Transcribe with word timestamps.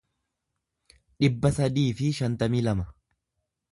dhibba 1.23 1.51
sadii 1.57 1.85
fi 1.99 2.11
shantamii 2.21 2.67
lama 2.69 2.91